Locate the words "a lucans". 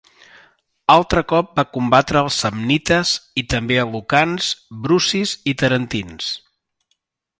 3.83-4.49